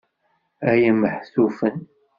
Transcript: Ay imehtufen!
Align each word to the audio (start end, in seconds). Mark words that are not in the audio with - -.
Ay 0.69 0.81
imehtufen! 0.89 1.75